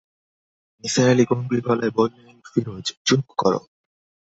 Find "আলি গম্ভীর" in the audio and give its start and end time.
1.11-1.59